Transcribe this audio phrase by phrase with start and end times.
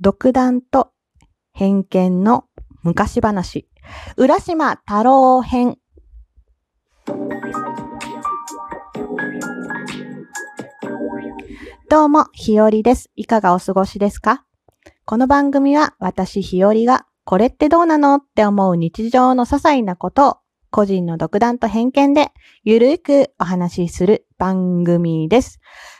[0.00, 0.92] 独断と
[1.52, 2.44] 偏見の
[2.84, 3.68] 昔話、
[4.16, 5.76] 浦島太郎編。
[11.90, 13.10] どうも、ひよりです。
[13.16, 14.44] いかがお過ごしですか？
[15.04, 20.36] この番組は私ひよりがこれってどうなのって思う日常の些細なことを
[20.70, 22.30] 個人の独断と偏見で
[22.62, 25.58] ゆるくお話しする番組です。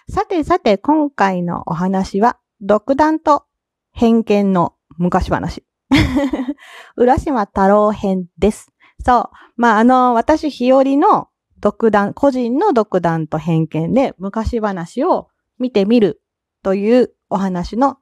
[0.08, 3.46] さてさて今回のお話は独断と
[3.92, 5.64] 偏見の昔話。
[6.96, 8.72] 浦島太郎編です。
[9.04, 9.30] そう。
[9.56, 11.28] まあ、あの、私日和の
[11.60, 16.22] 独断、個人の独断と偏見で昔話を見てみる
[16.62, 17.98] というお話の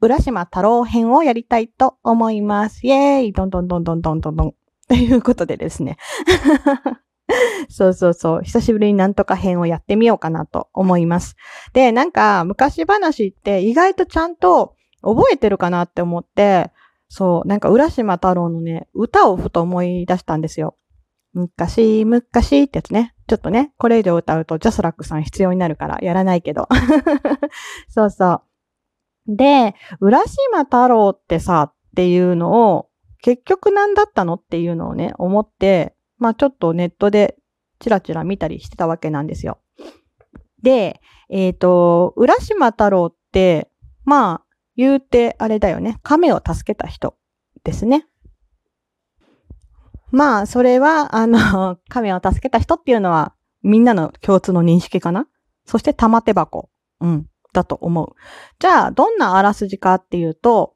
[0.00, 2.86] 浦島太郎編をやりたいと思います。
[2.86, 4.54] イェーイどんどんどんどんどんどんどん。
[4.88, 5.96] ということでですね。
[7.68, 8.42] そうそうそう。
[8.42, 11.34] 久しぶりになんとか編をやってみようかなと思います。
[11.72, 16.70] で、なんか昔話って意外とちゃんと覚えてるかなって思って、
[17.08, 20.76] そう、なんか浦島太郎のね、歌をふと思い出したんですよ。
[21.32, 23.14] 昔、昔ってやつね。
[23.26, 26.68] ちょっとね、これ以上歌うとジャスラックさん必要になるからやらないけど。
[27.88, 28.40] そうそ
[29.26, 29.36] う。
[29.36, 32.88] で、浦島太郎ってさ、っていうのを、
[33.22, 37.36] 結局何だったのっていうのをね、思って、まあちょっとネットで
[37.80, 39.58] チラチラ見たりしてたわけなんですよ。
[40.62, 43.70] で、えっ、と、浦島太郎って、
[44.04, 44.45] まあ、
[44.76, 45.98] 言うてあれだよね。
[46.02, 47.16] 亀を助けた人
[47.64, 48.06] ですね。
[50.10, 55.26] まあ、それは、あの、 亀を助けた人っていうのは、みんなの共通の認識かな？
[55.64, 56.70] そして玉手箱。
[57.00, 57.26] うん。
[57.52, 58.14] だと思う。
[58.58, 60.74] じゃあ、どんなあらすじかっていうと、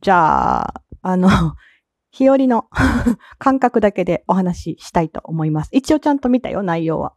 [0.00, 1.28] じゃあ、あの、
[2.10, 2.66] 日和の
[3.38, 5.70] 感覚だけでお話ししたいと思います。
[5.72, 7.14] 一応ちゃんと見たよ、内容は。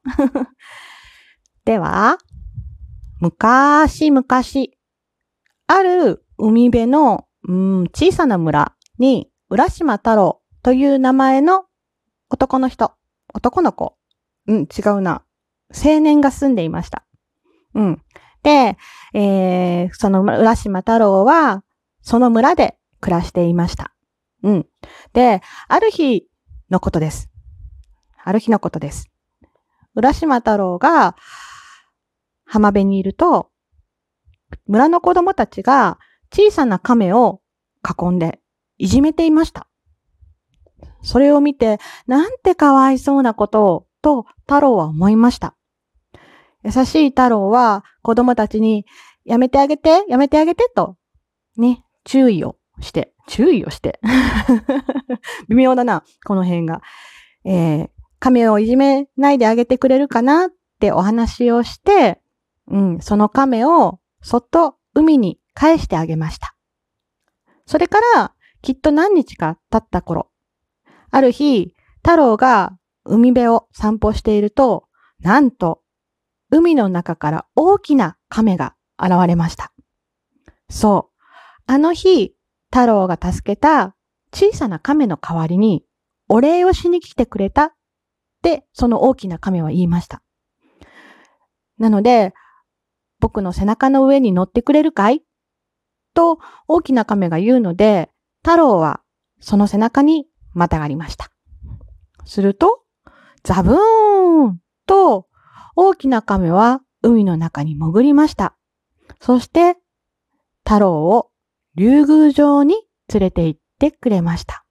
[1.66, 2.18] では、
[3.20, 4.24] 昔々、
[5.68, 11.66] ある海辺の、うん、小さな村に、浦島太郎という名前の
[12.30, 12.94] 男の人、
[13.34, 13.98] 男の子、
[14.48, 15.24] うん、違うな、
[15.74, 17.06] 青年が住んでいました。
[17.74, 18.02] うん。
[18.44, 18.78] で、
[19.14, 21.64] えー、その浦島太郎は、
[22.02, 23.94] その村で暮らしていました。
[24.44, 24.68] うん。
[25.14, 26.28] で、ある日
[26.70, 27.30] のことです。
[28.24, 29.10] ある日のことです。
[29.96, 31.16] 浦島太郎が
[32.46, 33.50] 浜辺にいると、
[34.68, 36.00] 村の子供たちが
[36.34, 37.42] 小さな亀を
[37.84, 38.40] 囲んで
[38.78, 39.68] いじめていました。
[41.02, 45.56] それを見て、なんてかわいそうなことを、と太郎は思いました。
[46.64, 48.86] 優しい太郎は子供たちに、
[49.26, 50.96] やめてあげて、やめてあげてと、
[51.58, 54.00] ね、注意をして、注意をして。
[55.50, 56.82] 微妙だな、この辺が。
[57.44, 62.22] えー、亀をいじめないであげてくれるかなってお話をして、
[62.68, 66.56] うん、その亀をそっと海に返してあげました。
[67.66, 70.30] それから、きっと何日か経った頃、
[71.10, 74.86] ある日、太郎が海辺を散歩していると、
[75.20, 75.82] なんと、
[76.50, 79.74] 海の中から大きな亀が現れました。
[80.70, 81.22] そう。
[81.66, 82.36] あの日、
[82.72, 83.96] 太郎が助けた
[84.34, 85.86] 小さな亀の代わりに、
[86.30, 87.72] お礼をしに来てくれたっ
[88.42, 90.22] て、その大きな亀は言いました。
[91.78, 92.34] なので、
[93.20, 95.24] 僕の背中の上に乗ってくれるかい？
[96.14, 98.10] と大きな亀が言うので、
[98.44, 99.02] 太郎は
[99.40, 101.32] その背中にまたがりました。
[102.26, 102.84] すると、
[103.44, 105.28] ザブーンと
[105.76, 108.56] 大きな亀は海の中に潜りました。
[109.22, 109.78] そして、
[110.66, 111.30] 太郎を
[111.76, 112.76] 竜宮城に
[113.14, 114.66] 連れて行ってくれました。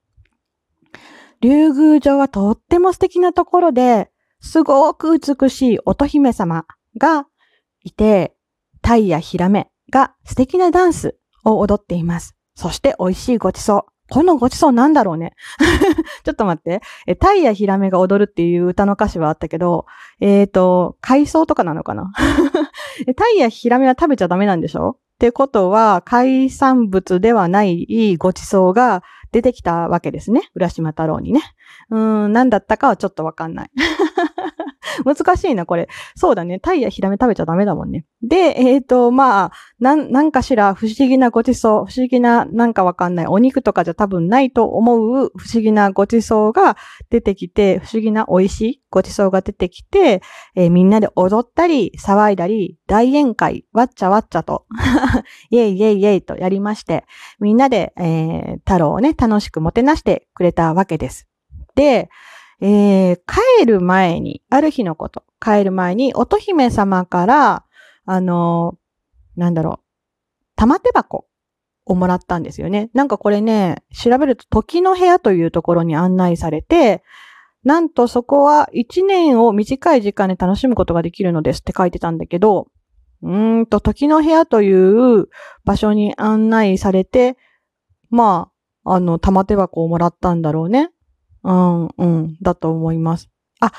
[1.41, 6.67] 竜宮城はとっても素敵なところで、すごく美しい乙姫様
[6.99, 7.27] が
[7.83, 8.36] いて、
[8.87, 12.37] タイやヒラメが素敵なダンスを踊っています。
[12.55, 13.85] そして美味しいごちそう。
[14.13, 15.33] このごちそうなんだろうね。
[16.23, 16.83] ちょっと待って。
[17.09, 19.87] え、タイやヒラメが踊るっていう歌の歌詞はあったけど、
[20.21, 22.13] えっ、ー、と、海藻とかなのかな？
[23.17, 24.91] タイやヒラメは食べちゃダメなんでしょ？
[24.91, 30.43] ってことは、海産物ではないごちそうが出てきたわけですね。
[30.55, 31.41] 浦島太郎にね。
[31.91, 33.71] うーん、何だったかはちょっとわかんない。
[35.04, 35.88] 難しいな、これ。
[36.14, 36.58] そうだね。
[36.58, 38.04] タイやヒラメ食べちゃダメだもんね。
[38.22, 43.26] で、えっ、ー、と、まあ、なん、なんかしら不思議なごちそう、不思議な、なんかわかんない。
[43.26, 46.76] お肉とかじゃ多分ないと思う不思議なごちそうが
[47.10, 50.22] 出てきて、不思議な美味しいごちそうが出てきて、
[50.54, 54.66] えー、みんなで踊ったり、騒いだり、大宴会、わっちゃわっちゃと、
[55.50, 57.04] イェイイェイイェイとやりまして、
[57.40, 61.28] みんなで、えー、太郎をね、楽しくもてなしてくれたわけです。
[61.75, 62.08] で、
[62.61, 63.17] えー、
[63.58, 67.64] 帰る前に、ある日のこと、帰る前に、乙姫様から、
[68.05, 69.87] あのー、なんだろう、
[70.56, 71.26] 玉手箱
[71.85, 72.91] をもらったんですよね。
[72.94, 77.03] なんかこれね、調べると時の部屋というところに案内されて、
[77.64, 82.69] なんとそこは1年を短い時間で楽しむことができるのですって書いてたんだけど、
[83.23, 85.29] うーんと、時の部屋という
[85.64, 87.37] 場所に案内されて、
[88.11, 88.50] ま
[88.85, 90.91] あ、あの、玉手箱をもらったんだろうね。
[91.46, 93.31] うん、うん、だと思います。
[93.60, 93.72] あ、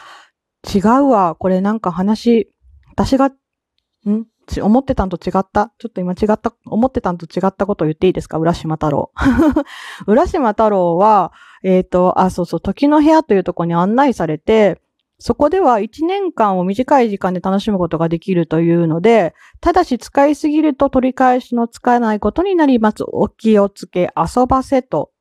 [0.74, 1.36] 違うわ。
[1.36, 2.50] これなんか話、
[2.90, 4.26] 私が、ん？
[4.62, 5.74] 思ってたんと違った？
[5.78, 8.38] ちょっと今違った、思ってたんと違ったことを言っていいですか？
[8.38, 9.12] 浦島太郎。
[10.08, 11.34] 浦島太郎は、
[11.64, 14.80] えっ、ー、と、あ、そうそう、時の部屋というとこに案内されて、
[15.20, 23.04] そこでは1年間を短い時間で楽しむことができるというので、ただし使いすぎると取り返しのつかないことになります。
[23.08, 25.12] お気をつけ遊ばせと。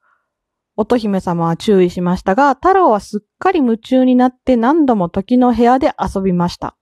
[0.77, 6.77] 乙姫様は注意しましたが、太郎はすっかり夢中になって何度も時の部屋で遊びました。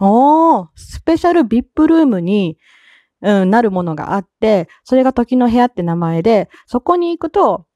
[0.00, 2.58] おー、スペシャルビップルームに、
[3.22, 7.66] うん、なるものがあって、それが時の部屋って名前で、そこに行くと、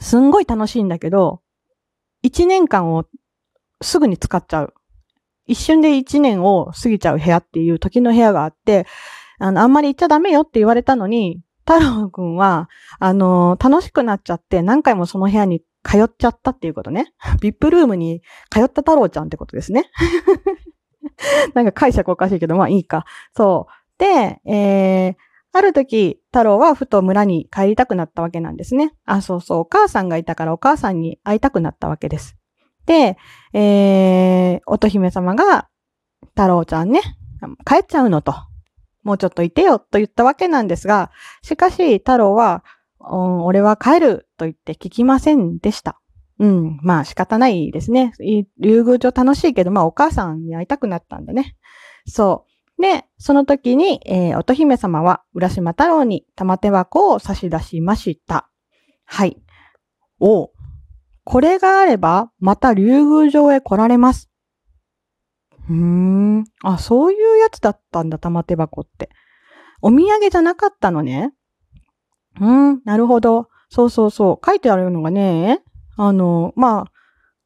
[0.00, 1.42] すんごい楽しいんだけど、
[2.22, 3.04] 一年間を
[3.82, 4.74] すぐに使っちゃう。
[5.46, 8.86] 一瞬で一年を過ぎちゃう部屋っていう時の部屋があって、
[9.38, 12.70] あの、あんまり行っちゃダメよって言われたのに、太郎くんは、
[13.00, 17.12] あの、楽しくなっちゃって何回もその部屋に通っちゃったっていうことね。
[17.42, 19.90] ビップルームに通った太郎ちゃんってことですね。
[21.54, 23.04] なんか解釈おかしいけど、まあいいか。
[23.34, 23.72] そう。
[23.98, 25.14] で、えー、
[25.52, 28.94] ある時、太郎はふと村に帰りたくなったわけなんですね。
[29.04, 32.36] あ、そうそう、お母さんがいたからお母さんに会いたくなったわけです。
[32.84, 33.16] で、
[33.52, 35.68] えー、乙姫様が、
[36.36, 37.00] 太郎ちゃんね、
[37.64, 38.34] 帰っちゃうのと、
[39.06, 42.64] もうちょっといてよと言ったわけなんですが、しかし太郎は、
[42.98, 46.00] うん、俺は帰ると言って聞きませんでした。
[46.40, 46.80] うん。
[46.82, 48.14] まあ仕方ないですね。
[48.58, 51.54] 竜宮城楽しいけど、まあお母さんに会いたくなったんだね。
[52.04, 52.46] そ
[52.78, 52.82] う。
[52.82, 58.50] で、その時に、えー、乙姫様は浦島太郎に玉手箱を差し出しました。
[59.04, 59.40] はい。
[60.18, 60.50] お
[61.22, 64.28] これがあれば、また竜宮城へ来られます。
[65.68, 66.44] うーん。
[66.62, 69.10] あ、そういうやつだったんだ、玉手箱って。
[69.82, 71.32] お土産じゃなかったのね。
[72.40, 73.48] うん、なるほど。
[73.68, 74.46] そうそうそう。
[74.46, 75.62] 書いてあるのがね、
[75.96, 76.92] あの、まあ、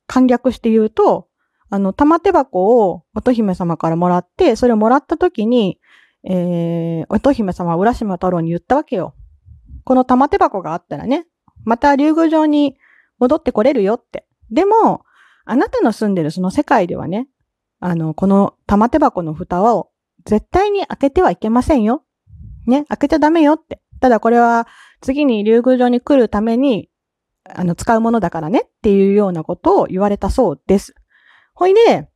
[0.07, 1.29] 簡略して言うと、
[1.71, 5.79] あの、玉手箱を乙姫様からもらって、それをもらった時に、
[6.25, 9.15] えー、乙姫様は浦島太郎に言ったわけよ。
[9.85, 11.27] この玉手箱があったらね、
[11.65, 12.77] また竜宮城に
[13.19, 14.27] 戻ってこれるよって。
[14.51, 15.05] でも、
[15.45, 17.29] あなたの住んでるその世界ではね、
[17.81, 19.91] あの、この玉手箱の蓋を
[20.25, 22.05] 絶対に開けてはいけませんよ。
[22.67, 23.81] ね、開けちゃダメよって。
[24.01, 24.67] ただこれは
[25.01, 26.91] 次に竜宮城に来るために
[27.45, 30.95] あの、使うものだからねっていうようなことを言われたそうです。
[31.55, 32.09] ほいで、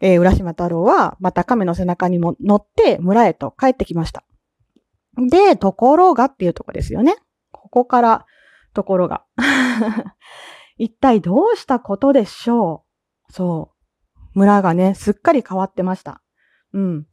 [0.00, 4.24] えー、浦島太郎はまた亀の背中にも乗って村へと帰ってきました。
[5.16, 7.16] で、ところがっていうとこですよね。
[7.52, 8.26] ここから
[8.72, 9.24] ところが。
[10.78, 12.84] 一体どうしたことでしょ
[13.28, 13.32] う？
[13.32, 13.79] そう。
[14.34, 16.22] 村がね、すっかり変わってました。
[16.72, 17.06] うん。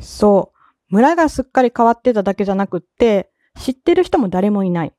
[0.00, 0.94] そう。
[0.94, 4.92] 村がすっかり変わってただけじゃなくって、知ってる人も誰もいない。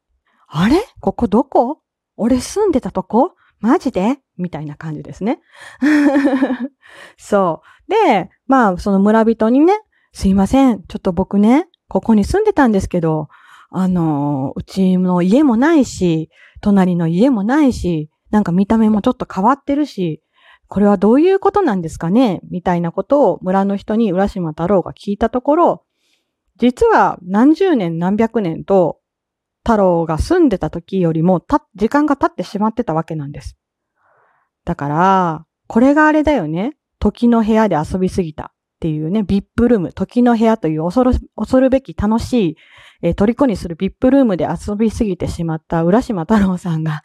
[0.47, 0.83] あれ？
[0.99, 1.81] ここどこ？
[2.15, 3.35] 俺住んでたとこ？
[3.59, 4.19] マジで？
[4.37, 5.39] みたいな感じですね。
[7.17, 7.91] そう。
[7.91, 9.73] で、まあ、その村人にね、
[10.11, 10.83] すいません。
[10.83, 13.29] ちょっと僕ね、ここに住んでたんですけど、
[13.69, 16.29] あの、うちの家もないし、
[16.61, 20.21] 隣の家もないし、なんか見た目もちょっと変わってるし、
[20.73, 22.41] これはどういうことなんですかね？
[22.49, 25.85] みたいなことを村の人に浦島太郎が聞いたところ、
[26.57, 28.97] 実は何十年何百年と
[29.63, 33.55] 太郎が住んでた時よりも、た、時間が経ってしまってたわけなんです。
[34.65, 36.75] だから、これがあれだよね。
[36.97, 42.57] 時の部屋で遊びすぎたっていうね、ビップルーム、時の部屋という恐る、恐るべき楽しい、
[43.03, 47.03] えー、虜にするビップルームで遊びすぎてしまった浦島太郎さんが、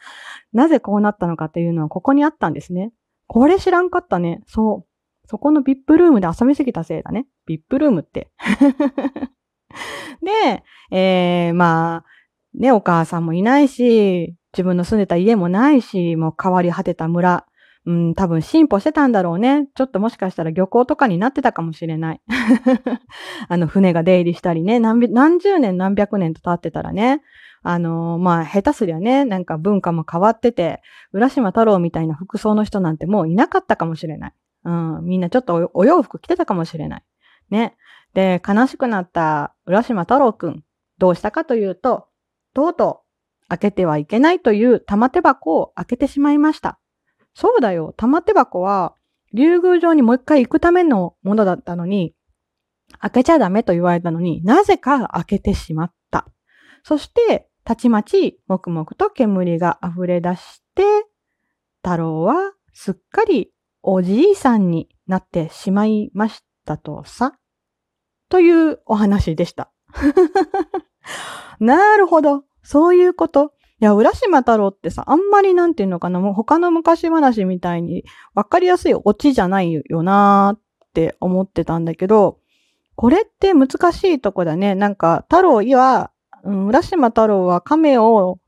[0.53, 2.93] なぜこうなったのかっていうのはここにあったんですね。
[3.29, 4.41] これ知らんかったね。
[4.47, 5.27] そう。
[5.27, 7.27] そこのビップルームで遊びすぎたせいだね。
[7.45, 8.31] ビップルームって。
[10.25, 12.05] で、えー、まあ、
[12.55, 17.45] ね、お母さんもいないし、自分の住んでた家もないし、もう変わり果てた村。
[17.85, 19.67] うん、多分進歩してたんだろうね。
[19.75, 22.21] ちょっともしかしたら漁港とかになってたかもしれない。
[23.47, 27.21] あの、船が出入りしたりね、何何十年何百年と経ってたらね、
[27.61, 34.33] あのー、まあ、下手すりゃね、なんか文化も変わってて、浦島太郎みたいな服装の人なんてもういなかったかもしれない。
[34.65, 37.03] うん、みんなちょっとお洋服着てたかもしれない。
[37.49, 37.75] ね。
[38.13, 40.63] で、悲しくなった浦島太郎くん、
[40.97, 42.07] どうしたかというと、
[42.53, 43.01] とうと
[43.45, 46.79] う開けてはいけないという玉手箱を開けてしまいました。
[47.33, 47.93] そうだよ。
[47.97, 48.95] 玉手箱は
[49.33, 52.15] 竜宮城にもう一回行くためのものだったのに、
[52.99, 55.93] 開けちゃダメと言われたのになぜか開けてしまっ
[56.83, 60.83] そして、たちまち、もくもくと煙が溢れ出して、
[61.83, 67.37] 太郎はすっかりおじいさんになってしまいましたとさ。
[68.29, 69.71] というお話でした。
[71.59, 72.43] なるほど。
[72.63, 73.53] そういうこと。
[73.81, 78.03] いや、浦島太郎ってさ、あんまりなんていうのかな、もう他の昔話みたいに
[78.35, 80.61] わかりやすいオチじゃないよなーっ
[80.93, 82.39] て思ってたんだけど、
[82.95, 84.75] これって難しいとこだね。
[84.75, 86.11] なんか、太郎は、
[86.43, 88.39] うん、浦島太郎は亀を、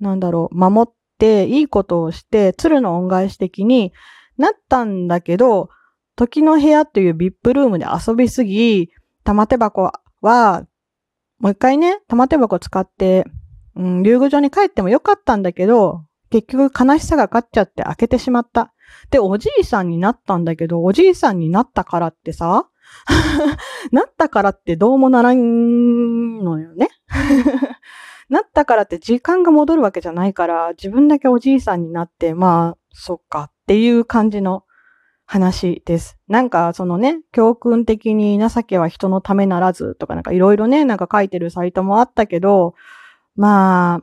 [0.00, 3.92] なんだろう、守って、いいことをして、鶴の恩返し的に
[4.36, 5.70] なったんだけど、
[6.16, 8.90] 時の部屋というビップルームで遊びすぎ、
[9.24, 10.66] 玉手箱は、
[11.38, 13.24] もう一回ね、玉手箱使って、
[13.74, 18.72] うん、竜宮城に帰ってもよかったんだけど、結局悲しさが勝っちゃって開けてしまった。
[19.10, 22.68] で、おじいさんになったんだけど、おじいさんになったからってさ、
[23.92, 26.88] なったからってどうもならんのよね。
[28.28, 34.64] なったからって時間が戻るわけじゃないから、自分だけおじいさんになって、まあ、そっかっていう感じの
[35.26, 36.18] 話です。
[36.28, 42.74] なんか、そのね、教訓的に情けは人のためならずとかなんかいろいろね、なんか書いてるサイトもあったけど、
[43.34, 44.02] ま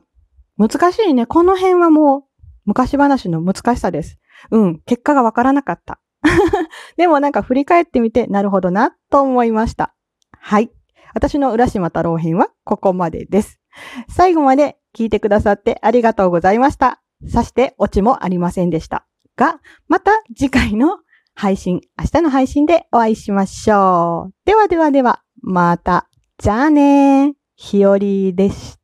[0.56, 1.26] 難しいね。
[1.26, 2.22] この辺はもう
[2.66, 4.18] 昔話の難しさです。
[4.50, 6.00] うん、結果がわからなかった。
[6.96, 9.94] でもなんか振り返ってみて、なるほどな、と思いました。
[10.38, 10.70] はい。
[11.14, 13.60] 私の浦島太郎編はここまでです。
[14.08, 17.00] 最後まで聞いてくださってありがとうございました。
[17.28, 19.06] さしてオチもありませんでした。
[19.36, 20.98] が、また次回の
[21.34, 24.34] 配信、明日の配信でお会いしましょう。
[24.44, 26.08] ではではでは、また。
[26.38, 28.83] じゃあねーひよりでした。